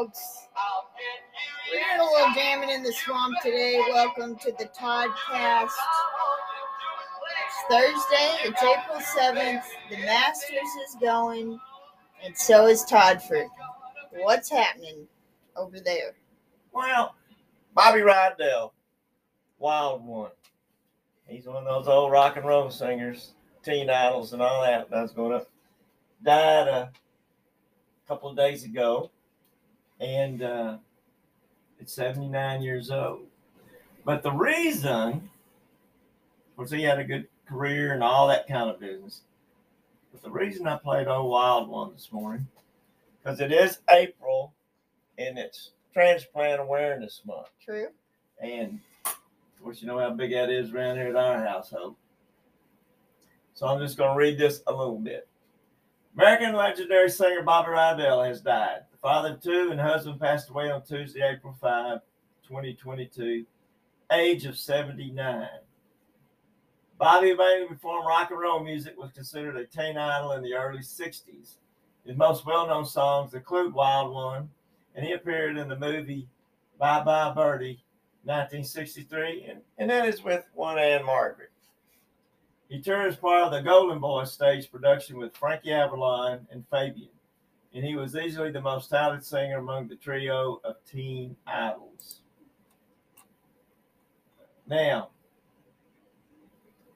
folks. 0.00 0.48
We're 1.70 1.78
doing 1.78 2.00
a 2.00 2.04
little 2.04 2.34
jamming 2.34 2.70
in 2.70 2.82
the 2.82 2.92
swamp 2.92 3.34
today. 3.42 3.78
Welcome 3.90 4.36
to 4.36 4.52
the 4.52 4.64
Toddcast. 4.66 5.68
It's 7.44 7.60
Thursday, 7.68 8.30
it's 8.44 8.62
April 8.62 8.98
7th. 8.98 9.62
The 9.90 9.98
Masters 9.98 10.70
is 10.88 10.96
going, 11.02 11.58
and 12.24 12.34
so 12.34 12.66
is 12.66 12.82
Toddford. 12.84 13.48
What's 14.22 14.48
happening 14.48 15.06
over 15.54 15.78
there? 15.80 16.14
Well, 16.72 17.14
Bobby 17.74 18.00
Rydell, 18.00 18.70
wild 19.58 20.02
one. 20.02 20.30
He's 21.26 21.44
one 21.44 21.56
of 21.56 21.64
those 21.66 21.88
old 21.88 22.10
rock 22.10 22.38
and 22.38 22.46
roll 22.46 22.70
singers, 22.70 23.32
teen 23.62 23.90
idols, 23.90 24.32
and 24.32 24.40
all 24.40 24.62
that. 24.62 24.88
That's 24.88 25.12
going 25.12 25.34
up. 25.34 25.50
Died 26.24 26.68
a 26.68 26.90
couple 28.08 28.30
of 28.30 28.36
days 28.36 28.64
ago, 28.64 29.10
and 30.00 30.42
uh, 30.42 30.76
it's 31.78 31.92
79 31.92 32.62
years 32.62 32.90
old. 32.90 33.26
But 34.04 34.22
the 34.22 34.32
reason, 34.32 34.90
of 34.92 36.56
course, 36.56 36.70
he 36.70 36.82
had 36.82 36.98
a 36.98 37.04
good 37.04 37.28
career 37.46 37.92
and 37.92 38.02
all 38.02 38.28
that 38.28 38.48
kind 38.48 38.70
of 38.70 38.80
business. 38.80 39.22
But 40.12 40.22
the 40.22 40.30
reason 40.30 40.66
I 40.66 40.76
played 40.76 41.06
Old 41.06 41.30
Wild 41.30 41.68
One 41.68 41.92
this 41.92 42.10
morning, 42.12 42.46
because 43.22 43.40
it 43.40 43.52
is 43.52 43.78
April, 43.90 44.52
and 45.18 45.38
it's 45.38 45.70
Transplant 45.92 46.60
Awareness 46.60 47.20
Month. 47.26 47.48
True. 47.62 47.88
And 48.42 48.80
of 49.04 49.62
course, 49.62 49.82
you 49.82 49.88
know 49.88 49.98
how 49.98 50.10
big 50.10 50.32
that 50.32 50.50
is 50.50 50.72
around 50.72 50.96
here 50.96 51.08
at 51.08 51.16
our 51.16 51.44
household. 51.44 51.96
So 53.52 53.66
I'm 53.66 53.80
just 53.80 53.98
going 53.98 54.10
to 54.10 54.16
read 54.16 54.38
this 54.38 54.62
a 54.66 54.72
little 54.72 54.98
bit. 54.98 55.28
American 56.16 56.54
legendary 56.54 57.10
singer 57.10 57.42
Bobby 57.42 57.68
Rydell 57.68 58.26
has 58.26 58.40
died. 58.40 58.80
The 59.02 59.08
father 59.08 59.38
two 59.42 59.70
and 59.70 59.80
husband 59.80 60.20
passed 60.20 60.50
away 60.50 60.70
on 60.70 60.82
Tuesday, 60.82 61.26
April 61.26 61.56
5, 61.58 62.00
2022, 62.46 63.46
age 64.12 64.44
of 64.44 64.58
79. 64.58 65.48
Bobby 66.98 67.34
mainly 67.34 67.68
performed 67.68 68.06
rock 68.06 68.30
and 68.30 68.38
roll 68.38 68.62
music, 68.62 68.98
was 68.98 69.10
considered 69.12 69.56
a 69.56 69.64
teen 69.64 69.96
idol 69.96 70.32
in 70.32 70.42
the 70.42 70.52
early 70.52 70.80
60s. 70.80 71.54
His 72.04 72.16
most 72.16 72.44
well 72.44 72.66
known 72.66 72.84
songs 72.84 73.32
include 73.32 73.72
Wild 73.72 74.12
One, 74.12 74.50
and 74.94 75.06
he 75.06 75.12
appeared 75.12 75.56
in 75.56 75.68
the 75.68 75.78
movie 75.78 76.28
Bye 76.78 77.02
Bye 77.02 77.32
Birdie 77.32 77.82
1963, 78.24 79.46
and, 79.48 79.60
and 79.78 79.88
that 79.88 80.06
is 80.06 80.22
with 80.22 80.44
one 80.52 80.78
Ann-Margret. 80.78 81.52
He 82.68 82.82
toured 82.82 83.08
as 83.08 83.16
part 83.16 83.44
of 83.44 83.52
the 83.52 83.62
Golden 83.62 83.98
Boy 83.98 84.24
stage 84.24 84.70
production 84.70 85.16
with 85.16 85.34
Frankie 85.34 85.72
Avalon 85.72 86.46
and 86.50 86.66
Fabian, 86.70 87.08
and 87.74 87.84
he 87.84 87.96
was 87.96 88.16
easily 88.16 88.50
the 88.50 88.60
most 88.60 88.90
talented 88.90 89.24
singer 89.24 89.58
among 89.58 89.88
the 89.88 89.96
trio 89.96 90.60
of 90.64 90.76
teen 90.84 91.36
idols. 91.46 92.20
Now, 94.66 95.10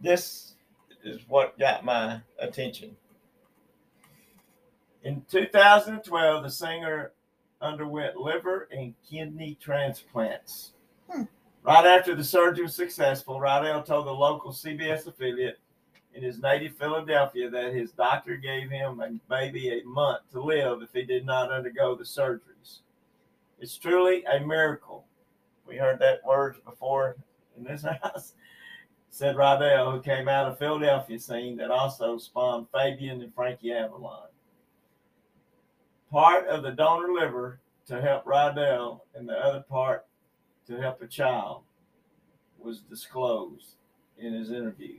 this 0.01 0.55
is 1.05 1.21
what 1.29 1.59
got 1.59 1.85
my 1.85 2.21
attention. 2.39 2.97
In 5.03 5.23
2012, 5.31 6.43
the 6.43 6.51
singer 6.51 7.13
underwent 7.61 8.17
liver 8.17 8.69
and 8.71 8.95
kidney 9.09 9.57
transplants. 9.61 10.73
Hmm. 11.11 11.23
Right 11.63 11.87
after 11.87 12.15
the 12.15 12.25
surgery 12.25 12.65
was 12.65 12.75
successful, 12.75 13.41
Rydell 13.41 13.85
told 13.85 14.07
the 14.07 14.13
local 14.13 14.51
CBS 14.51 15.07
affiliate 15.07 15.59
in 16.15 16.23
his 16.23 16.41
native 16.41 16.77
Philadelphia 16.77 17.51
that 17.51 17.75
his 17.75 17.93
doctor 17.93 18.37
gave 18.37 18.71
him 18.71 19.01
a 19.01 19.11
baby 19.29 19.69
a 19.71 19.85
month 19.85 20.21
to 20.33 20.41
live 20.41 20.81
if 20.81 20.93
he 20.93 21.03
did 21.03 21.27
not 21.27 21.51
undergo 21.51 21.95
the 21.95 22.05
surgeries. 22.05 22.81
It's 23.59 23.77
truly 23.77 24.25
a 24.25 24.41
miracle. 24.41 25.07
We 25.67 25.77
heard 25.77 25.99
that 25.99 26.25
word 26.25 26.57
before 26.65 27.17
in 27.57 27.65
this 27.65 27.83
house. 28.03 28.35
Said 29.11 29.37
Rydell, 29.37 29.93
who 29.93 30.01
came 30.01 30.29
out 30.29 30.49
of 30.49 30.59
Philadelphia 30.59 31.19
scene 31.19 31.57
that 31.59 31.71
also 31.71 32.19
spawned 32.19 32.67
Fabian 32.73 33.23
and 33.23 33.33
Frankie 33.35 33.73
Avalon. 33.73 34.27
Part 36.11 36.49
of 36.49 36.63
the 36.63 36.73
donor 36.73 37.13
liver 37.13 37.61
to 37.87 38.01
help 38.01 38.25
Rydell 38.25 39.01
and 39.15 39.29
the 39.29 39.35
other 39.35 39.65
part 39.69 40.07
to 40.67 40.81
help 40.81 41.01
a 41.03 41.07
child 41.07 41.63
was 42.59 42.81
disclosed 42.81 43.77
in 44.19 44.33
his 44.33 44.51
interview. 44.51 44.97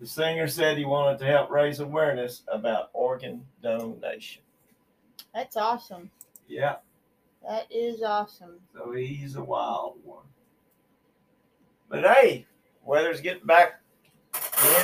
The 0.00 0.06
singer 0.06 0.48
said 0.48 0.78
he 0.78 0.86
wanted 0.86 1.18
to 1.18 1.26
help 1.26 1.50
raise 1.50 1.78
awareness 1.80 2.42
about 2.48 2.88
organ 2.94 3.44
donation. 3.62 4.42
That's 5.34 5.56
awesome. 5.58 6.10
Yeah, 6.48 6.76
That 7.46 7.66
is 7.70 8.02
awesome. 8.02 8.56
so 8.74 8.92
he's 8.92 9.36
a 9.36 9.44
wild 9.44 9.98
one. 10.02 10.24
But 11.88 12.04
hey, 12.04 12.46
weather's 12.84 13.20
getting 13.20 13.46
back 13.46 13.80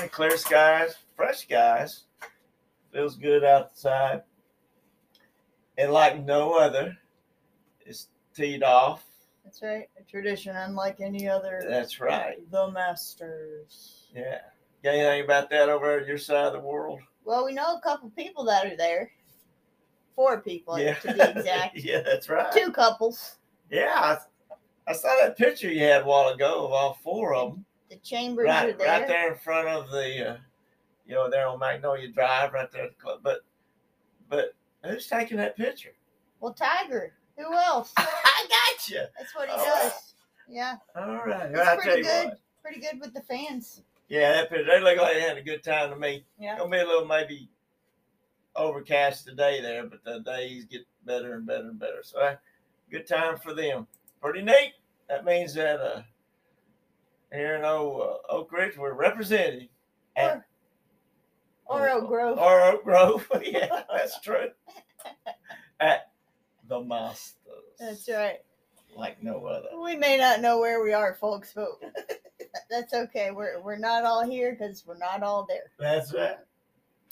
in, 0.03 0.09
clear 0.11 0.37
skies, 0.37 0.97
fresh 1.17 1.43
skies. 1.43 2.05
Feels 2.93 3.17
good 3.17 3.43
outside. 3.43 4.23
And 5.79 5.93
like 5.93 6.23
no 6.25 6.55
other, 6.55 6.97
it's 7.81 8.09
teed 8.35 8.63
off. 8.63 9.05
That's 9.45 9.63
right. 9.63 9.89
A 9.99 10.03
tradition 10.05 10.55
unlike 10.57 11.01
any 11.01 11.29
other. 11.29 11.63
That's 11.67 12.01
right. 12.01 12.39
The 12.51 12.71
Masters. 12.71 14.07
Yeah. 14.15 14.41
Got 14.87 14.95
anything 14.95 15.25
about 15.25 15.51
that 15.51 15.69
over 15.69 15.99
at 15.99 16.07
your 16.07 16.17
side 16.17 16.47
of 16.47 16.53
the 16.53 16.61
world? 16.61 17.01
Well, 17.25 17.45
we 17.45 17.53
know 17.53 17.75
a 17.75 17.81
couple 17.81 18.09
people 18.11 18.45
that 18.45 18.65
are 18.67 18.77
there. 18.77 19.11
Four 20.15 20.43
people, 20.43 20.79
Yeah. 20.79 20.95
to 20.95 21.13
be 21.13 21.21
exact. 21.41 21.77
yeah, 21.77 22.03
that's 22.03 22.29
right. 22.29 22.53
Two 22.53 22.71
couples. 22.71 23.39
Yeah, 23.69 23.93
I, 23.97 24.19
I 24.87 24.93
saw 24.93 25.13
that 25.21 25.37
picture 25.37 25.69
you 25.69 25.81
had 25.81 26.03
a 26.03 26.05
while 26.05 26.29
ago 26.29 26.65
of 26.67 26.71
all 26.73 26.99
four 27.03 27.35
of 27.35 27.51
them. 27.55 27.65
The 27.91 27.97
chambers 27.97 28.45
are 28.45 28.49
Right, 28.67 28.79
there. 28.79 28.87
right 28.87 29.09
there 29.09 29.33
in 29.33 29.39
front 29.41 29.67
of 29.67 29.91
the, 29.91 30.31
uh, 30.31 30.37
you 31.05 31.17
know, 31.17 31.29
there 31.29 31.49
on 31.49 31.59
Magnolia 31.59 32.07
Drive, 32.13 32.53
right 32.53 32.71
there 32.71 32.85
at 32.85 32.91
the 32.97 33.03
club. 33.03 33.19
But, 33.25 33.41
but 34.29 34.55
who's 34.85 35.09
taking 35.09 35.37
that 35.39 35.57
picture? 35.57 35.95
Well, 36.39 36.53
Tiger. 36.55 37.13
Who 37.39 37.53
else? 37.53 37.93
I 37.97 38.47
got 38.49 38.89
you. 38.89 39.03
That's 39.19 39.35
what 39.35 39.49
he 39.49 39.53
All 39.57 39.59
right. 39.65 39.83
does. 39.83 40.15
Yeah, 40.49 40.77
All 40.95 41.25
right. 41.27 41.51
Well, 41.53 41.77
pretty 41.77 42.03
good. 42.03 42.27
what. 42.29 42.39
pretty 42.63 42.79
good 42.81 43.01
with 43.01 43.13
the 43.15 43.23
fans. 43.23 43.83
Yeah, 44.09 44.33
that. 44.33 44.51
They 44.51 44.81
look 44.81 44.99
like 44.99 45.15
they 45.15 45.21
had 45.21 45.37
a 45.39 45.43
good 45.43 45.63
time 45.65 45.91
to 45.91 45.97
me. 45.97 46.25
Yeah. 46.39 46.59
Gonna 46.59 46.71
be 46.71 46.79
a 46.79 46.87
little 46.87 47.07
maybe 47.07 47.49
overcast 48.55 49.27
today 49.27 49.61
there, 49.61 49.85
but 49.87 50.05
the 50.05 50.21
days 50.21 50.65
get 50.65 50.83
better 51.05 51.35
and 51.35 51.47
better 51.47 51.69
and 51.69 51.79
better. 51.79 52.03
So, 52.03 52.21
uh, 52.21 52.37
good 52.91 53.07
time 53.07 53.37
for 53.39 53.53
them. 53.55 53.87
Pretty 54.23 54.43
neat. 54.43 54.75
That 55.09 55.25
means 55.25 55.55
that 55.55 55.81
uh, 55.81 56.03
here 57.33 57.57
in 57.57 57.65
old, 57.65 58.01
uh, 58.01 58.33
Oak 58.33 58.53
Ridge, 58.53 58.77
we're 58.77 58.93
represented. 58.95 59.69
at- 60.17 60.43
Or 61.67 61.89
Oak 61.89 62.07
Grove. 62.09 62.39
Or 62.39 62.61
Oak 62.63 62.85
Grove. 62.85 63.29
yeah, 63.43 63.83
that's 63.93 64.21
true. 64.21 64.49
At 65.81 66.11
the 66.69 66.81
Masters. 66.81 67.37
That's 67.79 68.09
right. 68.09 68.39
Like 68.97 69.23
no 69.23 69.45
other. 69.45 69.69
We 69.83 69.95
may 69.97 70.17
not 70.17 70.41
know 70.41 70.59
where 70.59 70.83
we 70.83 70.93
are, 70.95 71.15
folks, 71.15 71.53
but 71.55 71.69
that's 72.71 72.93
okay. 72.95 73.31
We're 73.31 73.61
we're 73.61 73.79
not 73.79 74.05
all 74.05 74.25
here 74.29 74.57
because 74.59 74.85
we're 74.87 74.99
not 74.99 75.23
all 75.23 75.47
there. 75.49 75.71
That's 75.79 76.13
right. 76.15 76.37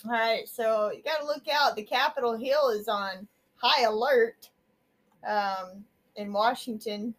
All 0.06 0.10
right, 0.10 0.46
so 0.48 0.90
you 0.94 1.02
got 1.02 1.20
to 1.20 1.24
look 1.26 1.48
out. 1.48 1.76
The 1.76 1.82
Capitol 1.82 2.36
Hill 2.36 2.68
is 2.70 2.88
on 2.88 3.26
high 3.56 3.84
alert 3.84 4.50
um, 5.26 5.84
in 6.16 6.30
Washington. 6.32 7.14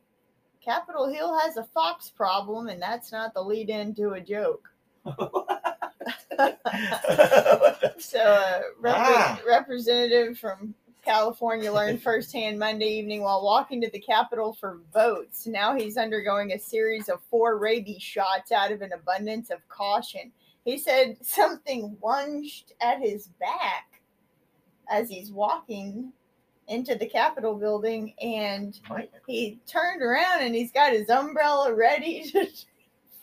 Capitol 0.64 1.08
Hill 1.12 1.38
has 1.40 1.58
a 1.58 1.64
fox 1.64 2.10
problem, 2.12 2.68
and 2.68 2.80
that's 2.82 3.12
not 3.12 3.34
the 3.34 3.42
lead 3.42 3.70
in 3.72 3.96
to 3.96 4.12
a 4.12 4.22
joke. 4.22 4.70
So, 7.98 8.20
uh, 8.20 8.62
repre- 8.82 8.94
Ah. 8.96 9.42
representative 9.48 10.38
from 10.38 10.74
California 11.06 11.72
learned 11.72 12.02
firsthand 12.02 12.57
Monday 12.57 12.88
evening 12.88 13.22
while 13.22 13.44
walking 13.44 13.80
to 13.81 13.90
the 13.92 14.00
Capitol 14.00 14.54
for 14.54 14.80
votes. 14.92 15.46
Now 15.46 15.75
he's 15.75 15.98
undergoing 15.98 16.52
a 16.52 16.60
series 16.60 17.10
of 17.10 17.22
four 17.30 17.60
rabies 17.60 18.02
shots 18.02 18.52
out 18.52 18.72
of 18.72 18.81
an 18.81 18.92
abundance 18.92 19.52
of 19.52 19.66
caution. 19.69 20.31
He 20.66 20.80
said 20.80 21.18
something 21.22 21.96
lunged 22.04 22.74
at 22.81 23.00
his 23.00 23.28
back 23.40 24.02
as 24.90 25.07
he's 25.07 25.31
walking 25.31 26.12
into 26.68 26.96
the 26.96 27.06
Capitol 27.06 27.56
building, 27.56 28.16
and 28.19 28.80
he 29.28 29.60
turned 29.68 30.01
around 30.01 30.42
and 30.42 30.56
he's 30.56 30.72
got 30.72 30.92
his 30.92 31.10
umbrella 31.10 31.75
ready 31.75 32.24
to 32.31 32.48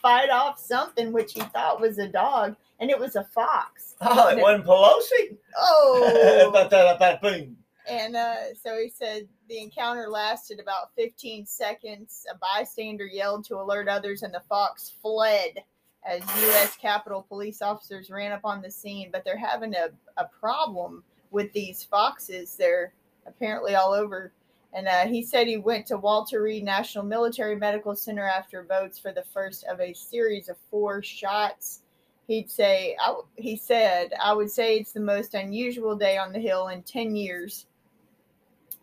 fight 0.01 0.31
off 0.31 0.61
something 0.61 1.13
which 1.13 1.33
he 1.33 1.41
thought 1.41 1.81
was 1.81 1.99
a 1.99 2.07
dog, 2.07 2.55
and 2.79 2.91
it 2.91 2.99
was 2.99 3.17
a 3.17 3.25
fox. 3.25 3.97
Oh, 4.01 4.29
it 4.29 4.41
wasn't 4.41 4.67
Pelosi? 4.67 5.37
Oh, 5.59 6.51
Ba-da-da-ba-boom. 6.53 7.57
And 7.89 8.17
uh, 8.17 8.55
so 8.61 8.77
he 8.79 8.89
said 8.89 9.29
the 9.49 9.61
encounter 9.61 10.09
lasted 10.09 10.61
about 10.61 10.95
15 10.97 11.47
seconds. 11.47 12.27
A 12.33 12.37
bystander 12.39 13.07
yelled 13.07 13.45
to 13.47 13.57
alert 13.57 13.89
others, 13.89 14.23
and 14.23 14.33
the 14.33 14.43
fox 14.49 14.93
fled 15.03 15.65
as 16.05 16.21
U.S. 16.21 16.77
Capitol 16.77 17.25
police 17.29 17.63
officers 17.63 18.11
ran 18.11 18.33
up 18.33 18.45
on 18.45 18.63
the 18.63 18.71
scene. 18.71 19.11
But 19.13 19.25
they're 19.25 19.37
having 19.37 19.75
a, 19.75 19.89
a 20.17 20.27
problem 20.41 21.05
with 21.31 21.53
these 21.53 21.85
foxes. 21.85 22.57
They're 22.57 22.93
apparently 23.27 23.75
all 23.75 23.93
over 23.93 24.33
And 24.75 24.89
uh, 24.89 25.07
he 25.07 25.23
said 25.23 25.47
he 25.47 25.59
went 25.59 25.87
to 25.87 25.99
Walter 25.99 26.43
Reed 26.43 26.65
National 26.65 27.05
Military 27.05 27.57
Medical 27.57 27.95
Center 27.95 28.25
after 28.27 28.65
votes 28.65 28.99
for 28.99 29.13
the 29.13 29.25
first 29.33 29.65
of 29.65 29.81
a 29.81 29.93
series 29.93 30.49
of 30.49 30.57
four 30.71 31.03
shots. 31.03 31.81
He'd 32.27 32.51
say, 32.51 32.97
I, 33.01 33.15
he 33.37 33.57
said, 33.57 34.13
I 34.23 34.33
would 34.33 34.51
say 34.51 34.77
it's 34.79 34.93
the 34.93 35.01
most 35.01 35.35
unusual 35.35 35.97
day 35.97 36.17
on 36.17 36.33
the 36.33 36.39
Hill 36.39 36.69
in 36.69 36.83
10 36.83 37.15
years. 37.17 37.67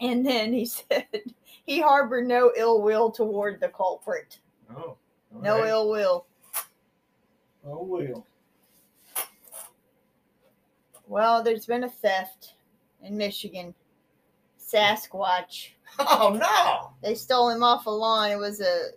And 0.02 0.26
then 0.26 0.54
he 0.54 0.66
said 0.66 1.06
he 1.66 1.82
harbored 1.82 2.28
no 2.28 2.52
ill 2.56 2.82
will 2.82 3.12
toward 3.12 3.60
the 3.60 3.70
culprit. 3.70 4.40
Oh, 4.76 4.96
No 5.42 5.56
alright. 5.56 5.70
ill 5.70 5.90
will. 5.90 6.26
Oh 7.66 7.84
will. 7.84 8.26
Well, 11.08 11.44
there's 11.44 11.66
been 11.66 11.84
a 11.84 11.90
theft 11.90 12.54
in 13.02 13.18
Michigan. 13.18 13.74
Sasquatch. 14.60 15.70
Oh 15.98 16.38
no! 16.40 16.94
They 17.02 17.16
stole 17.16 17.50
him 17.50 17.64
off 17.64 17.86
a 17.88 17.90
lawn. 17.90 18.30
It 18.32 18.38
was 18.38 18.62
a 18.62 18.90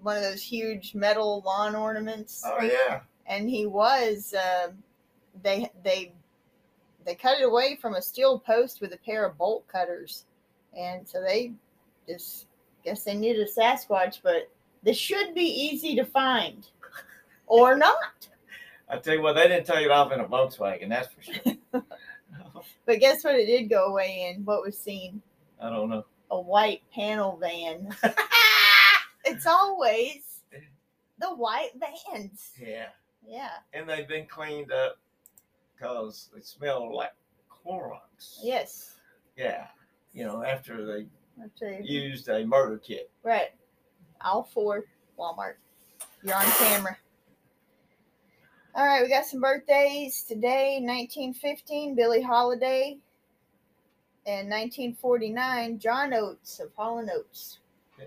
one 0.00 0.16
of 0.16 0.22
those 0.22 0.42
huge 0.42 0.94
metal 0.94 1.42
lawn 1.46 1.76
ornaments, 1.76 2.42
Oh 2.44 2.60
yeah. 2.62 3.00
and 3.26 3.48
he 3.48 3.66
was. 3.66 4.34
Uh, 4.34 4.72
they 5.42 5.70
they 5.84 6.14
they 7.04 7.14
cut 7.14 7.38
it 7.40 7.44
away 7.44 7.76
from 7.80 7.94
a 7.94 8.02
steel 8.02 8.38
post 8.38 8.80
with 8.80 8.92
a 8.92 8.98
pair 8.98 9.24
of 9.26 9.36
bolt 9.38 9.66
cutters, 9.68 10.24
and 10.76 11.06
so 11.08 11.20
they 11.22 11.52
just 12.08 12.46
guess 12.84 13.02
they 13.04 13.14
needed 13.14 13.46
a 13.46 13.50
Sasquatch, 13.60 14.20
but 14.22 14.50
this 14.82 14.96
should 14.98 15.34
be 15.34 15.42
easy 15.42 15.94
to 15.96 16.04
find, 16.04 16.66
or 17.46 17.76
not. 17.78 18.28
I 18.88 18.98
tell 18.98 19.14
you 19.14 19.22
what, 19.22 19.32
they 19.34 19.48
didn't 19.48 19.66
take 19.66 19.84
it 19.86 19.90
off 19.90 20.12
in 20.12 20.20
a 20.20 20.24
Volkswagen. 20.24 20.88
That's 20.90 21.08
for 21.12 21.22
sure. 21.22 21.54
But 22.86 23.00
guess 23.00 23.24
what? 23.24 23.34
It 23.34 23.46
did 23.46 23.68
go 23.68 23.86
away 23.86 24.32
in. 24.34 24.44
What 24.44 24.62
was 24.62 24.78
seen? 24.78 25.20
I 25.60 25.68
don't 25.70 25.88
know. 25.90 26.04
A 26.30 26.40
white 26.40 26.80
panel 26.94 27.36
van. 27.38 27.94
It's 29.24 29.46
always 29.46 30.40
the 31.18 31.28
white 31.28 31.70
vans. 31.78 32.50
yeah, 32.60 32.86
Yeah. 33.26 33.50
and 33.72 33.88
they've 33.88 34.08
been 34.08 34.26
cleaned 34.26 34.72
up 34.72 34.96
because 35.76 36.30
they 36.34 36.40
smell 36.40 36.94
like 36.94 37.12
Clorox. 37.50 38.38
Yes. 38.42 38.94
Yeah, 39.36 39.66
you 40.12 40.24
know, 40.24 40.44
after 40.44 40.84
they 40.86 41.06
you. 41.82 42.00
used 42.00 42.28
a 42.28 42.44
murder 42.44 42.78
kit. 42.78 43.10
Right. 43.22 43.50
All 44.20 44.44
four. 44.44 44.84
Walmart. 45.18 45.54
You're 46.22 46.34
on 46.34 46.44
camera. 46.58 46.96
All 48.74 48.84
right, 48.84 49.02
we 49.02 49.08
got 49.08 49.26
some 49.26 49.40
birthdays 49.40 50.24
today. 50.24 50.80
1915, 50.82 51.94
Billie 51.94 52.22
Holiday. 52.22 52.98
And 54.26 54.48
1949, 54.48 55.78
John 55.78 56.14
Oates 56.14 56.58
of 56.58 56.72
Hall 56.74 56.98
and 56.98 57.10
Oates. 57.10 57.60
Yeah. 57.98 58.06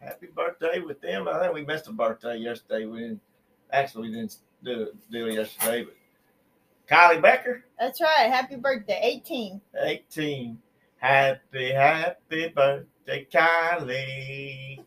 Happy 0.00 0.26
birthday 0.34 0.80
with 0.80 1.00
them. 1.00 1.28
I 1.28 1.40
think 1.40 1.54
we 1.54 1.64
missed 1.64 1.88
a 1.88 1.92
birthday 1.92 2.36
yesterday. 2.38 2.86
We 2.86 2.98
didn't 2.98 3.20
actually 3.72 4.08
we 4.08 4.14
didn't 4.14 4.36
do 4.62 4.88
do 5.10 5.26
it 5.26 5.34
yesterday, 5.34 5.84
but 5.84 5.94
Kylie 6.88 7.22
Becker, 7.22 7.64
That's 7.78 8.00
right. 8.00 8.30
Happy 8.30 8.56
birthday. 8.56 9.00
18. 9.02 9.60
18. 9.80 10.58
Happy, 10.98 11.72
happy 11.72 12.48
birthday, 12.48 13.26
Kylie. 13.32 14.84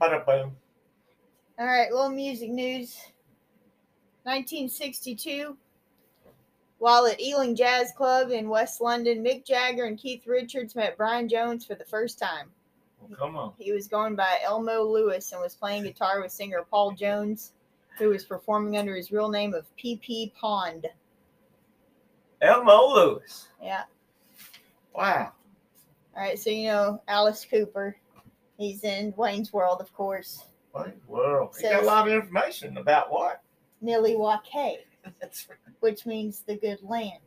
Bada 0.00 0.24
boom. 0.26 0.56
All 1.58 1.66
right, 1.66 1.90
little 1.92 2.10
music 2.10 2.50
news. 2.50 2.96
1962, 4.24 5.56
while 6.78 7.06
at 7.06 7.20
Ealing 7.20 7.54
Jazz 7.54 7.92
Club 7.96 8.30
in 8.30 8.48
West 8.48 8.80
London, 8.80 9.22
Mick 9.22 9.44
Jagger 9.44 9.84
and 9.84 9.98
Keith 9.98 10.26
Richards 10.26 10.74
met 10.74 10.96
Brian 10.96 11.28
Jones 11.28 11.66
for 11.66 11.74
the 11.74 11.84
first 11.84 12.18
time. 12.18 12.48
Well, 13.00 13.16
come 13.18 13.36
on. 13.36 13.52
He 13.58 13.72
was 13.72 13.86
going 13.86 14.16
by 14.16 14.38
Elmo 14.42 14.82
Lewis 14.82 15.32
and 15.32 15.40
was 15.40 15.54
playing 15.54 15.82
guitar 15.82 16.20
with 16.22 16.32
singer 16.32 16.64
Paul 16.70 16.92
Jones, 16.92 17.52
who 17.98 18.10
was 18.10 18.24
performing 18.24 18.76
under 18.76 18.96
his 18.96 19.12
real 19.12 19.28
name 19.28 19.54
of 19.54 19.66
PP 19.76 20.34
Pond. 20.34 20.86
Elmo 22.40 22.94
Lewis. 22.94 23.48
Yeah. 23.62 23.84
Wow. 24.94 25.32
All 26.16 26.22
right, 26.22 26.38
so 26.38 26.50
you 26.50 26.68
know 26.68 27.02
Alice 27.08 27.46
Cooper. 27.48 27.96
He's 28.58 28.84
in 28.84 29.12
Wayne's 29.16 29.52
World, 29.52 29.80
of 29.80 29.92
course. 29.92 30.44
What 30.72 30.96
world? 31.08 31.56
He 31.60 31.68
got 31.68 31.82
a 31.82 31.86
lot 31.86 32.06
of 32.06 32.14
information 32.14 32.76
about 32.78 33.10
what? 33.10 33.42
That's 35.20 35.48
right. 35.48 35.58
which 35.80 36.06
means 36.06 36.40
the 36.40 36.56
good 36.56 36.78
land. 36.82 37.20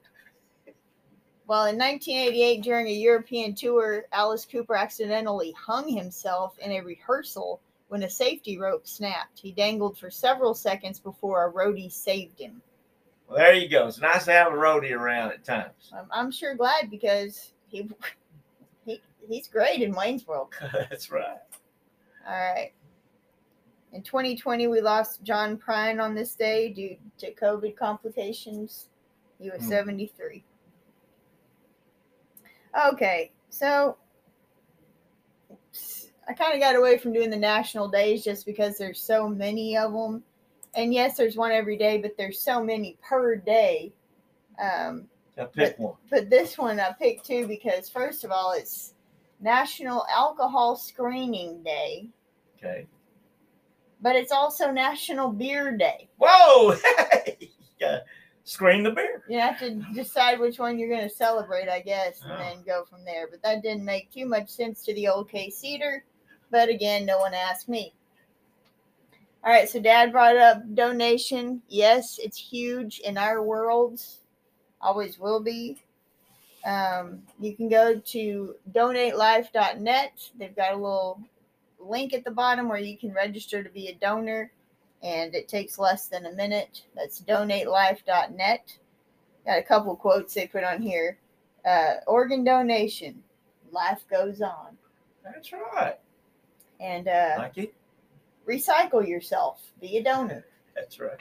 Well, 1.48 1.66
in 1.66 1.78
1988, 1.78 2.62
during 2.62 2.88
a 2.88 2.92
European 2.92 3.56
tour, 3.56 4.06
Alice 4.12 4.46
Cooper 4.46 4.75
accidentally 4.75 5.54
hung 5.54 5.88
himself 5.88 6.58
in 6.60 6.72
a 6.74 6.81
rehearsal 6.81 7.62
when 7.89 8.04
a 8.04 8.10
safety 8.10 8.57
rope 8.57 8.88
snapped. 8.88 9.39
He 9.39 9.51
dangled 9.51 9.98
for 9.98 10.10
several 10.10 10.54
seconds 10.54 11.00
before 11.00 11.45
a 11.48 11.51
roadie 11.51 11.92
saved 11.92 12.39
him. 12.39 12.62
Well, 13.28 13.38
there 13.38 13.54
you 13.54 13.68
go. 13.69 13.88
It's 13.88 14.00
nice 14.00 14.25
to 14.25 14.31
have 14.31 14.54
a 14.54 14.56
roadie 14.56 14.92
around 14.92 15.31
at 15.31 15.44
times. 15.44 15.92
I'm, 15.94 16.07
I'm 16.12 16.31
sure 16.31 16.56
glad 16.56 16.89
because 16.89 17.51
he, 17.68 17.89
he 18.86 19.01
he's 19.28 19.48
great 19.48 19.81
in 19.81 19.94
Wayne's 19.94 20.25
World. 20.28 20.54
That's 20.74 21.12
right. 21.12 21.38
All 22.28 22.34
right. 22.54 22.72
In 23.94 24.01
2020, 24.04 24.68
we 24.68 24.81
lost 24.81 25.24
John 25.24 25.57
Prine 25.57 26.01
on 26.04 26.13
this 26.13 26.36
day 26.36 26.69
due 26.69 26.98
to 27.19 27.34
COVID 27.34 27.75
complications. 27.78 28.89
He 29.39 29.50
was 29.50 29.62
Hmm. 29.63 29.69
73. 29.69 30.44
Okay, 32.92 33.31
so 33.50 33.98
I 36.29 36.33
kind 36.33 36.53
of 36.53 36.59
got 36.59 36.75
away 36.75 36.97
from 36.97 37.13
doing 37.13 37.29
the 37.29 37.38
national 37.38 37.88
days 37.88 38.24
just 38.24 38.45
because 38.45 38.77
there's 38.77 39.00
so 39.00 39.29
many 39.29 39.77
of 39.77 39.94
them. 39.94 40.24
And 40.75 40.94
yes, 40.94 41.15
there's 41.18 41.38
one 41.38 41.51
every 41.51 41.77
day, 41.77 41.97
but 42.00 42.15
there's 42.18 42.39
so 42.41 42.62
many 42.63 42.97
per 43.01 43.35
day. 43.35 43.94
Um, 44.62 45.07
Now 45.38 45.45
pick 45.45 45.79
one. 45.79 45.95
but 46.09 46.29
this 46.29 46.57
one 46.57 46.79
I 46.79 46.91
picked 47.00 47.25
two 47.25 47.47
because, 47.47 47.89
first 47.89 48.24
of 48.24 48.31
all, 48.31 48.51
it's 48.53 48.94
National 49.39 50.06
Alcohol 50.13 50.75
Screening 50.75 51.62
Day 51.63 52.10
Okay. 52.57 52.88
but 54.01 54.15
it's 54.15 54.31
also 54.31 54.72
National 54.72 55.29
Beer 55.29 55.75
Day. 55.77 56.10
Whoa! 56.19 56.75
Hey! 57.12 57.51
Yeah. 57.79 58.00
Screen 58.43 58.81
the 58.81 58.91
beer. 58.91 59.24
You 59.29 59.39
have 59.39 59.60
to 59.60 59.75
decide 59.93 60.39
which 60.39 60.57
one 60.57 60.79
you're 60.79 60.89
going 60.89 61.07
to 61.07 61.13
celebrate, 61.13 61.67
I 61.69 61.81
guess, 61.81 62.22
and 62.24 62.31
Oh. 62.31 62.38
then 62.38 62.63
go 62.65 62.86
from 62.86 63.03
there. 63.05 63.27
But 63.29 63.41
that 63.43 63.62
didn't 63.62 63.86
make 63.86 64.12
too 64.12 64.25
much 64.25 64.50
sense 64.50 64.84
to 64.86 64.93
the 64.96 65.07
old 65.07 65.29
K 65.29 65.50
Cedar. 65.50 66.03
But 66.51 66.70
again, 66.70 67.06
no 67.06 67.20
one 67.20 67.34
asked 67.34 67.70
me. 67.70 67.94
All 69.44 69.51
right, 69.51 69.70
so 69.70 69.80
Dad 69.80 70.12
brought 70.12 70.36
up 70.36 70.63
donation. 70.74 71.62
Yes, 71.70 72.20
it's 72.22 72.38
huge 72.38 73.00
in 73.00 73.18
our 73.18 73.42
world, 73.42 74.01
always 74.82 75.20
will 75.20 75.39
be. 75.39 75.77
Um, 76.66 77.22
you 77.39 77.56
can 77.56 77.70
go 77.70 77.98
to 77.98 78.56
donatelife.net. 78.74 80.30
They've 80.38 80.56
got 80.56 80.74
a 80.74 80.75
little 80.75 81.22
link 81.80 82.13
at 82.13 82.25
the 82.25 82.32
bottom 82.32 82.68
where 82.68 82.80
you 82.80 82.98
can 82.98 83.13
register 83.13 83.63
to 83.63 83.70
be 83.70 83.88
a 83.88 83.96
donor, 83.96 84.51
and 85.01 85.34
it 85.34 85.48
takes 85.48 85.80
less 85.80 86.08
than 86.08 86.25
a 86.25 86.34
minute. 86.34 86.84
That's 86.96 87.22
donatelife.net. 87.22 88.77
Got 89.46 89.60
a 89.60 89.63
couple 89.63 89.96
quotes 89.96 90.34
they 90.34 90.48
put 90.48 90.66
on 90.66 90.82
here. 90.82 91.20
Uh, 91.66 91.96
organ 92.06 92.44
donation, 92.44 93.24
life 93.72 94.04
goes 94.10 94.42
on, 94.42 94.77
That's 95.24 95.51
right. 95.54 95.98
And 96.79 97.07
uh, 97.07 97.36
Like 97.38 97.57
it. 97.57 97.74
recycle 98.48 99.05
yourself. 99.07 99.62
Be 99.81 99.98
a 99.98 100.03
donor. 100.03 100.46
That's 100.75 101.00
right. 101.00 101.17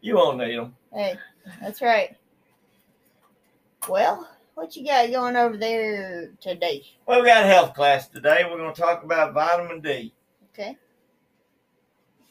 You 0.00 0.16
won't 0.16 0.38
need 0.38 0.56
them. 0.56 0.74
Hey, 0.92 1.16
that's 1.60 1.80
right. 1.82 2.16
Well, 3.88 4.28
what 4.54 4.74
you 4.76 4.84
got 4.84 5.10
going 5.10 5.36
over 5.36 5.56
there 5.56 6.32
today? 6.40 6.84
Well, 7.06 7.20
we 7.20 7.26
got 7.28 7.44
a 7.44 7.46
health 7.48 7.74
class 7.74 8.08
today. 8.08 8.44
We're 8.44 8.58
going 8.58 8.74
to 8.74 8.80
talk 8.80 9.04
about 9.04 9.34
vitamin 9.34 9.80
D. 9.80 10.12
Okay. 10.52 10.76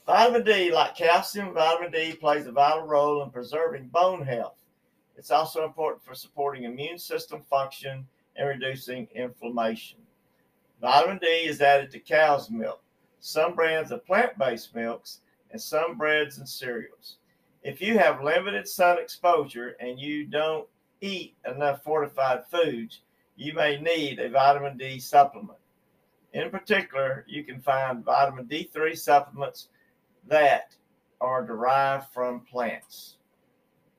Vitamin 0.06 0.44
D, 0.44 0.72
like 0.72 0.96
calcium, 0.96 1.54
vitamin 1.54 1.92
D 1.92 2.14
plays 2.14 2.48
a 2.48 2.52
vital 2.52 2.84
role 2.84 3.24
in 3.24 3.30
preserving 3.30 3.88
bone 3.88 4.26
health. 4.26 4.56
It's 5.18 5.32
also 5.32 5.66
important 5.66 6.04
for 6.04 6.14
supporting 6.14 6.64
immune 6.64 7.00
system 7.00 7.42
function 7.50 8.06
and 8.36 8.48
reducing 8.48 9.08
inflammation. 9.16 9.98
Vitamin 10.82 11.18
D 11.18 11.28
is 11.28 11.62
added 11.62 11.92
to 11.92 12.00
cow's 12.00 12.50
milk, 12.52 12.82
some 13.20 13.56
brands 13.56 13.92
of 13.92 14.06
plant 14.06 14.38
based 14.38 14.76
milks, 14.76 15.22
and 15.52 15.62
some 15.62 15.98
breads 15.98 16.38
and 16.38 16.48
cereals. 16.48 17.18
If 17.64 17.82
you 17.82 17.98
have 17.98 18.24
limited 18.24 18.68
sun 18.68 19.00
exposure 19.00 19.76
and 19.80 20.00
you 20.00 20.26
don't 20.26 20.68
eat 21.02 21.36
enough 21.46 21.84
fortified 21.84 22.46
foods, 22.50 23.02
you 23.36 23.54
may 23.54 23.80
need 23.80 24.20
a 24.20 24.30
vitamin 24.30 24.78
D 24.78 25.00
supplement. 25.00 25.60
In 26.34 26.50
particular, 26.50 27.26
you 27.28 27.44
can 27.44 27.60
find 27.60 28.04
vitamin 28.04 28.46
D3 28.46 28.98
supplements 28.98 29.70
that 30.28 30.76
are 31.20 31.46
derived 31.46 32.08
from 32.14 32.42
plants. 32.42 33.16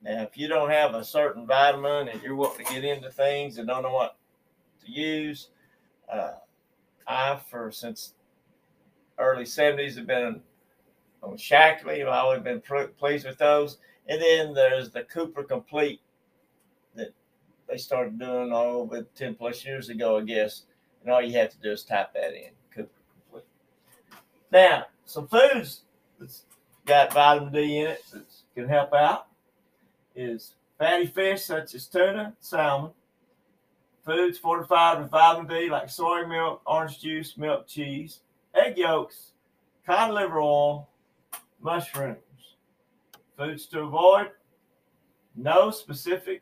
Now, 0.01 0.21
if 0.21 0.37
you 0.37 0.47
don't 0.47 0.69
have 0.69 0.95
a 0.95 1.03
certain 1.03 1.45
vitamin 1.45 2.07
and 2.07 2.21
you're 2.21 2.35
wanting 2.35 2.65
to 2.65 2.73
get 2.73 2.85
into 2.85 3.11
things 3.11 3.57
and 3.57 3.67
don't 3.67 3.83
know 3.83 3.93
what 3.93 4.17
to 4.85 4.91
use. 4.91 5.49
Uh, 6.11 6.31
I, 7.09 7.39
for 7.49 7.71
since 7.71 8.13
early 9.17 9.43
70s, 9.43 9.97
have 9.97 10.07
been 10.07 10.41
on 11.23 11.37
Shaklee. 11.37 12.01
I've 12.01 12.07
always 12.07 12.41
been 12.41 12.61
pleased 12.97 13.25
with 13.25 13.39
those. 13.39 13.79
And 14.07 14.21
then 14.21 14.53
there's 14.53 14.91
the 14.91 15.03
Cooper 15.03 15.43
Complete 15.43 16.01
that 16.95 17.13
they 17.67 17.77
started 17.77 18.19
doing 18.19 18.53
all 18.53 18.81
over 18.81 19.03
10 19.15 19.35
plus 19.35 19.65
years 19.65 19.89
ago, 19.89 20.17
I 20.17 20.21
guess. 20.21 20.63
And 21.01 21.11
all 21.11 21.21
you 21.21 21.37
have 21.37 21.49
to 21.49 21.57
do 21.57 21.71
is 21.71 21.83
type 21.83 22.13
that 22.13 22.33
in 22.33 22.51
Cooper 22.73 22.89
Complete. 23.23 23.45
Now, 24.51 24.85
some 25.05 25.27
foods 25.27 25.81
that's 26.19 26.43
got 26.85 27.13
vitamin 27.13 27.51
D 27.51 27.79
in 27.79 27.87
it 27.87 28.03
that 28.13 28.25
can 28.55 28.67
help 28.67 28.93
out 28.93 29.27
is 30.15 30.53
fatty 30.77 31.07
fish 31.07 31.43
such 31.43 31.73
as 31.73 31.87
tuna, 31.87 32.35
salmon, 32.39 32.91
foods 34.05 34.37
fortified 34.37 35.01
with 35.01 35.11
vitamin 35.11 35.47
D 35.47 35.69
like 35.69 35.89
soy 35.89 36.25
milk, 36.25 36.61
orange 36.65 36.99
juice, 36.99 37.37
milk, 37.37 37.67
cheese, 37.67 38.21
egg 38.55 38.77
yolks, 38.77 39.31
cod 39.85 40.13
liver 40.13 40.39
oil, 40.39 40.89
mushrooms. 41.61 42.17
Foods 43.37 43.65
to 43.67 43.81
avoid 43.81 44.31
no 45.35 45.71
specific 45.71 46.41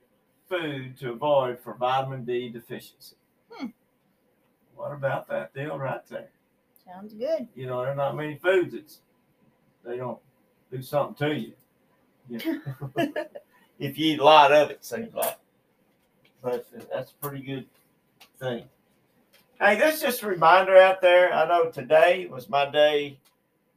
food 0.49 0.97
to 0.99 1.11
avoid 1.11 1.59
for 1.59 1.75
vitamin 1.75 2.23
D 2.23 2.49
deficiency. 2.49 3.15
Hmm. 3.51 3.67
What 4.75 4.93
about 4.93 5.27
that 5.29 5.53
deal 5.53 5.77
right 5.77 6.05
there? 6.07 6.29
Sounds 6.85 7.13
good. 7.13 7.47
You 7.55 7.67
know, 7.67 7.81
there 7.81 7.91
are 7.91 7.95
not 7.95 8.15
many 8.15 8.37
foods 8.37 8.73
that 8.73 9.89
they 9.89 9.97
don't 9.97 10.19
do 10.71 10.81
something 10.81 11.27
to 11.27 11.35
you. 11.35 11.53
You 12.29 12.39
know? 12.39 12.61
if 13.79 13.97
you 13.97 14.13
eat 14.13 14.19
a 14.19 14.23
lot 14.23 14.51
of 14.51 14.71
it, 14.71 14.83
seems 14.83 15.13
like. 15.13 15.37
But 16.41 16.65
that's 16.91 17.11
a 17.11 17.15
pretty 17.27 17.43
good 17.43 17.65
thing. 18.39 18.63
Hey, 19.59 19.75
that's 19.79 20.01
just 20.01 20.21
a 20.21 20.27
reminder 20.27 20.77
out 20.77 21.01
there. 21.01 21.33
I 21.33 21.47
know 21.47 21.71
today 21.71 22.27
was 22.27 22.47
my 22.47 22.69
day 22.69 23.19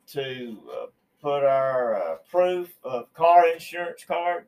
to 0.09 0.59
uh, 0.71 0.87
put 1.23 1.43
our 1.45 1.97
uh, 1.97 2.17
proof 2.31 2.71
of 2.85 3.13
car 3.15 3.49
insurance 3.49 4.05
card. 4.05 4.47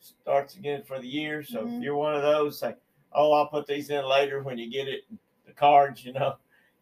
Starts 0.00 0.56
again 0.56 0.82
for 0.82 0.98
the 0.98 1.06
year. 1.06 1.42
So 1.42 1.62
Mhm. 1.64 1.76
if 1.76 1.82
you're 1.82 1.94
one 1.96 2.14
of 2.14 2.22
those, 2.22 2.58
say, 2.58 2.74
oh, 3.12 3.32
I'll 3.32 3.48
put 3.48 3.66
these 3.66 3.90
in 3.90 4.04
later 4.06 4.42
when 4.42 4.56
you 4.56 4.70
get 4.70 4.88
it, 4.88 5.04
the 5.46 5.52
cards, 5.52 6.04
you 6.04 6.14
know. 6.14 6.36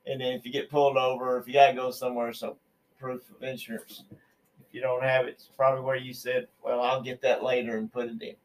And 0.07 0.21
then 0.21 0.35
if 0.35 0.47
you 0.47 0.52
get 0.52 0.71
pulled 0.71 0.97
over, 0.97 1.37
if 1.38 1.49
you 1.49 1.54
got 1.54 1.68
to 1.68 1.75
go 1.75 1.90
somewhere, 1.90 2.33
so 2.33 2.57
proof 2.99 3.28
of 3.30 3.42
insurance. 3.42 4.04
If 4.61 4.73
you 4.73 4.80
don't 4.80 5.02
have 5.02 5.26
it, 5.26 5.30
it's 5.30 5.50
probably 5.57 5.80
where 5.83 5.97
you 5.97 6.14
said, 6.14 6.47
well, 6.62 6.80
I'll 6.80 7.02
get 7.02 7.21
that 7.23 7.42
later 7.42 7.76
and 7.76 7.92
put 7.92 8.07
it 8.07 8.23
in. 8.23 8.37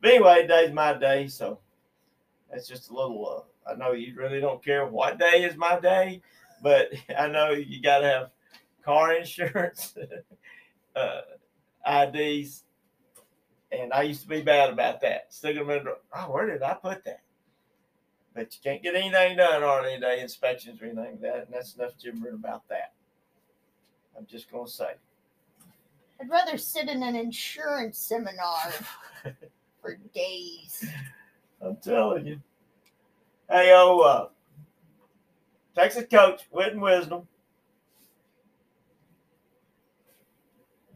But 0.00 0.12
anyway, 0.12 0.42
today's 0.42 0.72
my 0.72 0.94
day. 0.94 1.28
So 1.28 1.58
that's 2.50 2.68
just 2.68 2.90
a 2.90 2.94
little, 2.94 3.44
uh, 3.66 3.70
I 3.70 3.76
know 3.76 3.92
you 3.92 4.14
really 4.16 4.40
don't 4.40 4.64
care 4.64 4.86
what 4.86 5.18
day 5.18 5.44
is 5.44 5.56
my 5.56 5.78
day, 5.78 6.22
but 6.62 6.90
I 7.18 7.28
know 7.28 7.50
you 7.50 7.82
got 7.82 8.00
to 8.00 8.06
have 8.06 8.30
car 8.84 9.12
insurance, 9.14 9.94
uh, 10.96 11.20
IDs. 11.86 12.64
And 13.72 13.92
I 13.92 14.02
used 14.02 14.22
to 14.22 14.28
be 14.28 14.42
bad 14.42 14.72
about 14.72 15.00
that. 15.02 15.32
Still 15.32 15.54
remember, 15.54 15.98
oh, 16.14 16.32
where 16.32 16.46
did 16.46 16.62
I 16.62 16.74
put 16.74 17.04
that? 17.04 17.20
But 18.34 18.54
you 18.54 18.60
can't 18.64 18.82
get 18.82 18.96
anything 18.96 19.36
done 19.36 19.62
on 19.62 19.86
any 19.86 20.00
day 20.00 20.20
inspections 20.20 20.80
or 20.80 20.86
anything 20.86 21.04
like 21.04 21.20
that. 21.20 21.44
And 21.44 21.46
that's 21.52 21.74
enough 21.76 21.92
gibbering 22.02 22.34
about 22.34 22.66
that. 22.68 22.92
I'm 24.16 24.26
just 24.26 24.50
going 24.50 24.66
to 24.66 24.70
say. 24.70 24.94
I'd 26.20 26.28
rather 26.28 26.58
sit 26.58 26.88
in 26.88 27.02
an 27.02 27.14
insurance 27.14 27.98
seminar 27.98 28.72
for 29.80 29.96
days. 30.14 30.86
I'm 31.60 31.76
telling 31.76 32.26
you. 32.26 32.40
Hey, 33.50 33.72
oh, 33.74 34.00
uh, 34.00 34.28
Texas 35.74 36.04
coach, 36.10 36.42
Wit 36.50 36.72
and 36.72 36.82
Wisdom. 36.82 37.26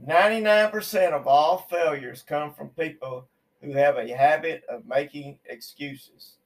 99% 0.06 1.12
of 1.12 1.26
all 1.26 1.66
failures 1.70 2.24
come 2.26 2.52
from 2.52 2.68
people 2.70 3.26
who 3.62 3.72
have 3.72 3.96
a 3.96 4.14
habit 4.14 4.62
of 4.68 4.86
making 4.86 5.38
excuses. 5.46 6.36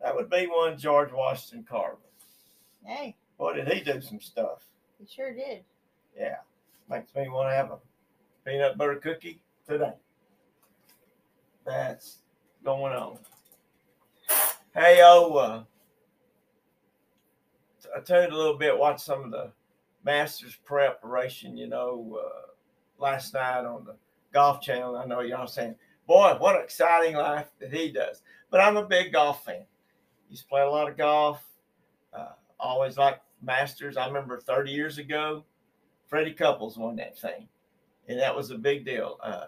That 0.00 0.14
would 0.14 0.30
be 0.30 0.46
one 0.46 0.78
George 0.78 1.10
Washington 1.12 1.66
Carver. 1.68 1.98
Hey, 2.84 3.16
Boy, 3.38 3.54
did 3.54 3.68
he 3.68 3.80
do 3.80 4.00
some 4.00 4.20
stuff. 4.20 4.62
he 4.98 5.06
sure 5.06 5.34
did. 5.34 5.64
Yeah. 6.16 6.36
Makes 6.88 7.14
me 7.14 7.28
want 7.28 7.50
to 7.50 7.56
have 7.56 7.70
a 7.72 7.78
peanut 8.46 8.76
butter 8.76 8.96
cookie 8.96 9.40
today. 9.66 9.94
That's 11.64 12.18
going 12.64 12.94
on. 12.94 13.18
Hey, 14.74 15.00
oh, 15.02 15.34
uh, 15.34 15.62
I 17.96 18.00
tuned 18.00 18.32
a 18.32 18.36
little 18.36 18.58
bit, 18.58 18.76
watched 18.76 19.00
some 19.00 19.24
of 19.24 19.30
the 19.30 19.52
Masters 20.04 20.56
preparation, 20.64 21.56
you 21.56 21.68
know, 21.68 22.20
uh, 22.22 23.02
last 23.02 23.34
night 23.34 23.64
on 23.64 23.84
the 23.84 23.96
Golf 24.32 24.60
Channel. 24.60 24.96
I 24.96 25.06
know 25.06 25.20
y'all 25.20 25.46
saying, 25.46 25.76
boy, 26.06 26.36
what 26.38 26.56
an 26.56 26.62
exciting 26.62 27.16
life 27.16 27.50
that 27.60 27.72
he 27.72 27.90
does. 27.90 28.22
But 28.50 28.60
I'm 28.60 28.76
a 28.76 28.84
big 28.84 29.12
golf 29.12 29.44
fan. 29.44 29.64
He's 30.28 30.42
played 30.42 30.66
a 30.66 30.70
lot 30.70 30.90
of 30.90 30.96
golf. 30.96 31.42
Uh, 32.12 32.32
always 32.58 32.98
liked 32.98 33.22
Masters. 33.42 33.96
I 33.96 34.06
remember 34.06 34.38
30 34.38 34.70
years 34.70 34.98
ago, 34.98 35.44
Freddie 36.06 36.32
Couples 36.32 36.76
won 36.76 36.96
that 36.96 37.18
thing, 37.18 37.48
and 38.08 38.18
that 38.18 38.34
was 38.34 38.50
a 38.50 38.58
big 38.58 38.84
deal. 38.84 39.18
Uh, 39.22 39.46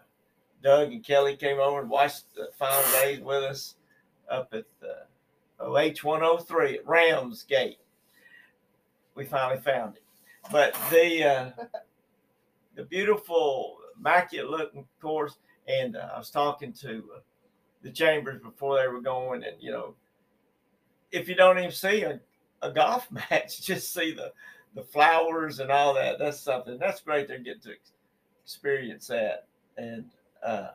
Doug 0.67 0.91
and 0.91 1.07
Kelly 1.07 1.37
came 1.37 1.61
over 1.61 1.81
and 1.81 1.89
watched 1.89 2.35
the 2.35 2.49
final 2.59 2.83
days 3.01 3.21
with 3.21 3.45
us 3.45 3.77
up 4.29 4.49
at 4.53 4.65
the 4.81 5.05
OH103 5.61 6.75
at 6.75 6.87
Ramsgate. 6.89 7.79
We 9.15 9.27
finally 9.27 9.61
found 9.61 9.95
it, 9.95 10.03
but 10.51 10.77
the 10.91 11.25
uh, 11.25 11.51
the 12.75 12.83
beautiful, 12.83 13.77
immaculate 13.97 14.51
looking 14.51 14.85
course. 15.01 15.39
And 15.69 15.97
uh, 15.97 16.09
I 16.13 16.19
was 16.19 16.31
talking 16.31 16.73
to 16.81 17.05
uh, 17.15 17.21
the 17.83 17.93
Chambers 17.93 18.43
before 18.43 18.77
they 18.77 18.89
were 18.89 19.01
going, 19.01 19.45
and 19.45 19.55
you 19.61 19.71
know, 19.71 19.95
if 21.13 21.29
you 21.29 21.37
don't 21.37 21.59
even 21.59 21.71
see 21.71 22.03
a, 22.03 22.19
a 22.63 22.73
golf 22.73 23.09
match, 23.31 23.63
just 23.63 23.95
see 23.95 24.13
the 24.13 24.33
the 24.75 24.83
flowers 24.83 25.61
and 25.61 25.71
all 25.71 25.95
that. 25.95 26.19
That's 26.19 26.41
something. 26.41 26.77
That's 26.77 27.03
great. 27.03 27.29
They 27.29 27.39
get 27.39 27.63
to 27.63 27.71
experience 28.43 29.07
that, 29.07 29.47
and 29.77 30.07
uh, 30.45 30.69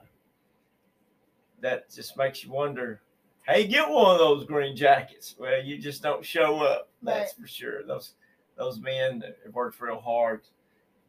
that 1.61 1.89
just 1.89 2.17
makes 2.17 2.43
you 2.43 2.51
wonder. 2.51 3.01
Hey, 3.47 3.65
get 3.67 3.89
one 3.89 4.11
of 4.11 4.19
those 4.19 4.45
green 4.45 4.75
jackets. 4.75 5.35
Well, 5.39 5.63
you 5.63 5.77
just 5.77 6.03
don't 6.03 6.23
show 6.23 6.59
up. 6.59 6.89
That's 7.01 7.33
for 7.33 7.47
sure. 7.47 7.83
Those 7.83 8.13
those 8.57 8.79
men 8.79 9.23
have 9.43 9.53
worked 9.53 9.79
real 9.81 9.99
hard, 9.99 10.41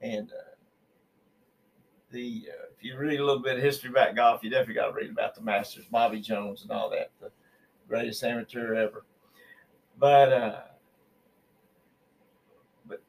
and 0.00 0.30
uh, 0.30 0.52
the 2.10 2.48
uh, 2.48 2.66
if 2.76 2.84
you 2.84 2.96
read 2.96 3.20
a 3.20 3.24
little 3.24 3.42
bit 3.42 3.56
of 3.56 3.62
history 3.62 3.90
about 3.90 4.14
golf, 4.14 4.42
you 4.42 4.50
definitely 4.50 4.74
got 4.74 4.88
to 4.88 4.92
read 4.92 5.10
about 5.10 5.34
the 5.34 5.42
Masters, 5.42 5.84
Bobby 5.90 6.20
Jones, 6.20 6.62
and 6.62 6.70
all 6.70 6.88
that. 6.90 7.10
The 7.20 7.30
greatest 7.88 8.22
amateur 8.22 8.74
ever. 8.74 9.04
But 9.98 10.32
uh, 10.32 10.60
but 12.86 13.02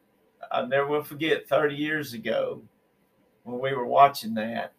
I 0.51 0.65
never 0.65 0.87
will 0.87 1.03
forget 1.03 1.47
30 1.47 1.75
years 1.75 2.13
ago 2.13 2.61
when 3.43 3.59
we 3.59 3.73
were 3.73 3.85
watching 3.85 4.33
that, 4.35 4.73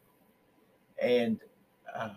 and 1.01 1.41
uh, 1.95 2.11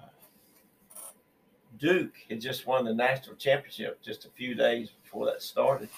Duke 1.77 2.13
had 2.29 2.41
just 2.41 2.65
won 2.65 2.85
the 2.85 2.93
national 2.93 3.35
championship 3.35 4.01
just 4.01 4.25
a 4.25 4.29
few 4.29 4.55
days 4.55 4.89
before 5.03 5.25
that 5.25 5.41
started. 5.41 5.89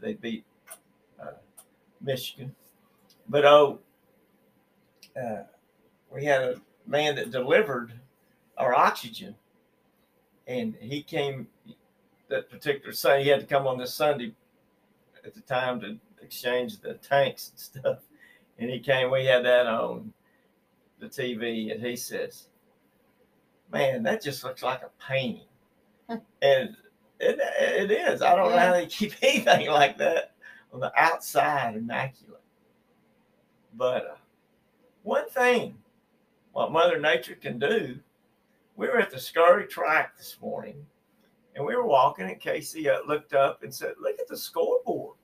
They 0.00 0.14
beat 0.14 0.44
uh, 1.20 1.32
Michigan, 2.00 2.54
but 3.28 3.44
oh, 3.44 3.80
uh, 5.20 5.42
we 6.12 6.24
had 6.24 6.42
a 6.42 6.60
man 6.86 7.16
that 7.16 7.30
delivered 7.30 7.92
our 8.56 8.74
oxygen, 8.74 9.34
and 10.46 10.74
he 10.80 11.02
came 11.02 11.46
that 12.28 12.48
particular 12.48 12.92
Sunday. 12.92 13.24
He 13.24 13.28
had 13.30 13.40
to 13.40 13.46
come 13.46 13.66
on 13.66 13.76
this 13.78 13.92
Sunday 13.92 14.32
at 15.24 15.34
the 15.34 15.40
time 15.42 15.80
to 15.80 15.98
exchange 16.22 16.78
the 16.80 16.94
tanks 16.94 17.50
and 17.50 17.58
stuff. 17.58 17.98
And 18.58 18.70
he 18.70 18.78
came. 18.78 19.10
We 19.10 19.24
had 19.26 19.44
that 19.44 19.66
on 19.66 20.12
the 21.00 21.08
TV, 21.08 21.72
and 21.72 21.84
he 21.84 21.96
says, 21.96 22.48
"Man, 23.72 24.02
that 24.04 24.22
just 24.22 24.44
looks 24.44 24.62
like 24.62 24.82
a 24.82 24.90
painting." 25.02 25.46
and 26.08 26.76
it, 27.20 27.38
it 27.40 27.90
is. 27.90 28.22
I 28.22 28.34
don't 28.34 28.50
know 28.50 28.58
how 28.58 28.72
they 28.72 28.86
keep 28.86 29.14
anything 29.22 29.68
like 29.68 29.98
that 29.98 30.34
on 30.72 30.80
the 30.80 30.92
outside 31.00 31.76
immaculate. 31.76 32.42
But 33.74 34.04
uh, 34.04 34.16
one 35.02 35.28
thing, 35.28 35.78
what 36.52 36.72
Mother 36.72 36.98
Nature 36.98 37.36
can 37.36 37.58
do, 37.58 37.98
we 38.76 38.88
were 38.88 38.98
at 38.98 39.10
the 39.10 39.20
Scurry 39.20 39.66
track 39.66 40.16
this 40.16 40.36
morning, 40.40 40.84
and 41.54 41.64
we 41.64 41.76
were 41.76 41.86
walking, 41.86 42.28
and 42.28 42.40
Casey 42.40 42.88
uh, 42.88 42.98
looked 43.06 43.34
up 43.34 43.62
and 43.62 43.72
said, 43.72 43.94
"Look 44.00 44.18
at 44.18 44.28
the 44.28 44.36
scoreboard." 44.36 45.16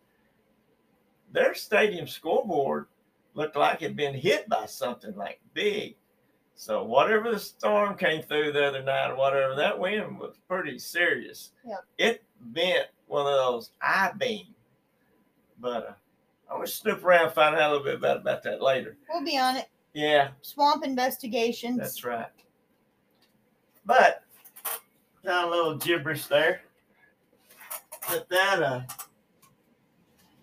Their 1.32 1.54
stadium 1.54 2.06
scoreboard 2.06 2.86
looked 3.36 3.54
like 3.54 3.82
it 3.82 3.88
had 3.88 3.96
been 3.96 4.14
hit 4.14 4.48
by 4.48 4.66
something 4.66 5.14
like 5.14 5.40
big. 5.54 5.94
So 6.56 6.82
whatever 6.82 7.30
the 7.30 7.38
storm 7.38 7.96
came 7.96 8.22
through 8.22 8.52
the 8.52 8.66
other 8.66 8.82
night 8.82 9.10
or 9.10 9.16
whatever, 9.16 9.54
that 9.54 9.78
wind 9.78 10.18
was 10.18 10.36
pretty 10.48 10.78
serious. 10.78 11.52
Yep. 11.66 11.84
It 11.98 12.24
bent 12.40 12.86
one 13.06 13.26
of 13.26 13.34
those 13.34 13.70
I 13.82 14.12
beam. 14.16 14.46
But 15.60 15.86
uh, 15.86 15.92
I'm 16.50 16.56
gonna 16.56 16.66
snoop 16.66 17.04
around 17.04 17.26
and 17.26 17.34
find 17.34 17.54
out 17.54 17.70
a 17.70 17.72
little 17.72 17.84
bit 17.84 17.94
about, 17.96 18.18
about 18.18 18.42
that 18.44 18.62
later. 18.62 18.96
We'll 19.10 19.24
be 19.24 19.38
on 19.38 19.56
it. 19.56 19.66
Yeah, 19.92 20.28
Swamp 20.40 20.84
investigations. 20.84 21.78
that's 21.78 22.04
right. 22.04 22.28
But 23.84 24.22
got 25.24 25.46
a 25.46 25.50
little 25.50 25.76
gibberish 25.76 26.26
there. 26.26 26.62
But 28.08 28.28
that 28.30 28.62
uh 28.62 28.80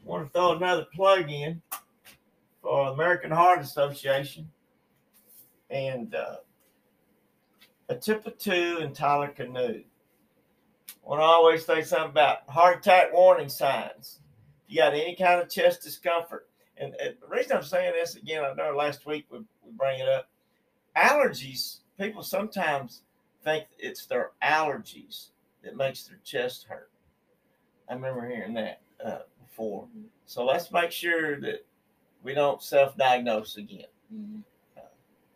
want 0.05 0.27
to 0.27 0.31
throw 0.31 0.55
another 0.55 0.85
plug 0.93 1.31
in 1.31 1.61
for 2.63 2.87
American 2.87 3.29
Heart 3.29 3.59
Association 3.59 4.49
and 5.69 6.15
uh 6.15 6.37
Atipa 7.89 8.81
and 8.81 8.95
Tyler 8.95 9.27
Canoe. 9.27 9.83
Want 11.03 11.19
to 11.19 11.25
always 11.25 11.65
say 11.65 11.83
something 11.83 12.11
about 12.11 12.49
heart 12.49 12.79
attack 12.79 13.13
warning 13.13 13.49
signs. 13.49 14.19
You 14.67 14.77
got 14.77 14.93
any 14.93 15.15
kind 15.15 15.41
of 15.41 15.49
chest 15.49 15.83
discomfort, 15.83 16.47
and, 16.77 16.95
and 16.95 17.15
the 17.21 17.27
reason 17.27 17.57
I'm 17.57 17.63
saying 17.63 17.93
this 17.93 18.15
again, 18.15 18.43
I 18.43 18.53
know 18.53 18.75
last 18.75 19.05
week 19.05 19.25
we, 19.29 19.39
we 19.39 19.71
bring 19.77 19.99
it 19.99 20.07
up. 20.07 20.29
Allergies, 20.95 21.79
people 21.99 22.23
sometimes 22.23 23.01
think 23.43 23.65
it's 23.77 24.05
their 24.05 24.31
allergies 24.41 25.31
that 25.63 25.75
makes 25.75 26.03
their 26.05 26.19
chest 26.23 26.65
hurt. 26.69 26.89
I 27.89 27.93
remember 27.95 28.27
hearing 28.27 28.53
that 28.53 28.81
uh, 29.03 29.19
before. 29.45 29.87
So 30.25 30.45
let's 30.45 30.71
make 30.71 30.91
sure 30.91 31.39
that 31.41 31.65
we 32.23 32.33
don't 32.33 32.61
self-diagnose 32.61 33.57
again 33.57 33.87
Mhm. 34.11 34.43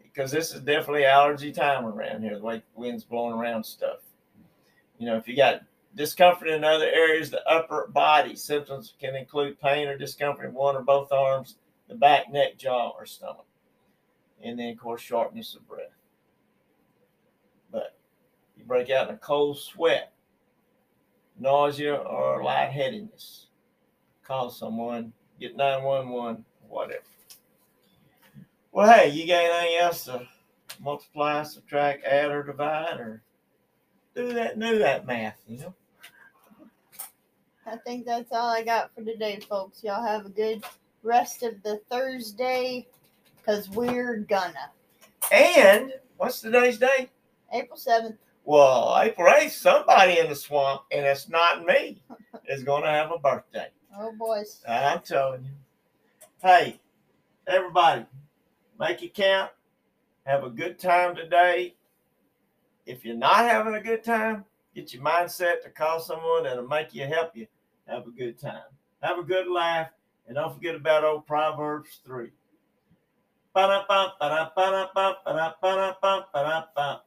because 0.01 0.32
this 0.32 0.53
is 0.53 0.62
definitely 0.62 1.06
allergy 1.06 1.51
time 1.51 1.86
around 1.86 2.24
here. 2.24 2.38
The 2.38 2.44
way 2.44 2.58
the 2.58 2.63
wind's 2.74 3.03
blowing 3.03 3.34
around 3.34 3.63
stuff. 3.63 4.00
You 4.98 5.06
know, 5.06 5.15
if 5.15 5.27
you 5.27 5.36
got 5.36 5.62
discomfort 5.96 6.48
in 6.48 6.63
other 6.63 6.88
areas, 6.88 7.29
the 7.29 7.48
upper 7.48 7.88
body 7.88 8.36
symptoms 8.36 8.96
can 9.00 9.15
include 9.15 9.60
pain 9.60 9.88
or 9.88 9.98
discomfort 9.98 10.46
in 10.46 10.53
one 10.53 10.75
or 10.75 10.82
both 10.82 11.12
arms, 11.12 11.58
the 11.88 11.96
back, 11.96 12.29
neck, 12.32 12.58
jaw, 12.58 12.89
or 12.89 13.06
stomach, 13.06 13.46
and 14.41 14.58
then 14.58 14.70
of 14.70 14.79
course 14.79 15.01
sharpness 15.01 15.56
of 15.56 15.67
breath. 15.67 15.96
But 17.72 17.96
you 18.56 18.65
break 18.65 18.89
out 18.89 19.10
in 19.10 19.15
a 19.15 19.17
cold 19.20 19.60
sweat, 19.60 20.13
nausea, 21.38 21.96
or 21.96 22.44
lightheadedness, 22.44 23.48
call 24.24 24.50
someone, 24.50 25.13
get 25.39 25.56
911, 25.56 26.44
whatever. 26.70 27.04
Well, 28.72 28.92
hey, 28.92 29.10
you 29.10 29.26
got 29.26 29.44
anything 29.44 29.80
else 29.80 30.06
to 30.06 30.28
multiply, 30.80 31.44
subtract, 31.44 32.06
add, 32.06 32.32
or 32.32 32.44
divide, 32.44 33.00
or 33.00 33.24
do 34.16 34.34
that, 34.34 34.60
do 34.60 34.80
that 34.80 35.06
math, 35.06 35.40
you 35.48 35.60
know? 35.60 35.74
I 37.66 37.78
think 37.78 38.06
that's 38.06 38.32
all 38.32 38.50
I 38.50 38.64
got 38.64 38.94
for 38.96 39.04
today, 39.04 39.40
folks. 39.50 39.84
Y'all 39.84 40.06
have 40.06 40.26
a 40.26 40.30
good 40.30 40.64
rest 41.04 41.44
of 41.44 41.62
the 41.64 41.82
Thursday 41.90 42.88
because 43.38 43.70
we're 43.70 44.18
gonna. 44.18 44.72
And 45.32 45.94
what's 46.18 46.42
today's 46.42 46.78
day? 46.78 47.10
April 47.52 47.78
7th. 47.78 48.18
Well, 48.46 48.98
April 49.02 49.28
8th, 49.28 49.52
somebody 49.52 50.20
in 50.20 50.30
the 50.30 50.36
swamp, 50.36 50.84
and 50.92 51.06
it's 51.06 51.28
not 51.28 51.66
me, 51.66 52.02
is 52.48 52.64
going 52.64 52.84
to 52.84 52.90
have 52.90 53.12
a 53.12 53.18
birthday. 53.18 53.68
Oh, 53.98 54.14
boys. 54.14 54.64
I'm 54.68 55.02
telling 55.02 55.44
you. 55.44 55.51
Hey, 56.44 56.80
everybody, 57.48 58.06
make 58.80 59.02
it 59.02 59.16
count. 59.16 59.50
Have 60.24 60.44
a 60.44 60.52
good 60.52 60.78
time 60.78 61.16
today. 61.16 61.74
If 62.86 63.04
you're 63.04 63.16
not 63.16 63.50
having 63.50 63.74
a 63.74 63.82
good 63.82 64.04
time, 64.04 64.46
get 64.76 64.94
your 64.94 65.02
mindset 65.02 65.64
to 65.64 65.72
call 65.72 66.00
someone 66.00 66.44
that'll 66.44 66.68
make 66.68 66.94
you 66.94 67.08
help 67.08 67.36
you 67.36 67.48
have 67.88 68.06
a 68.06 68.12
good 68.12 68.38
time. 68.38 68.62
Have 69.02 69.18
a 69.18 69.24
good 69.24 69.48
laugh, 69.48 69.88
and 70.28 70.36
don't 70.36 70.54
forget 70.54 70.76
about 70.76 71.04
old 71.04 71.26
Proverbs 71.26 72.02
3. 72.06 72.30
Ba-da-ba, 73.56 74.14
ba-da-ba-da-ba, 74.20 75.16
ba-da-ba-da-ba. 75.26 77.02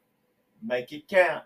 Make 0.60 0.90
it 0.90 1.06
count. 1.06 1.44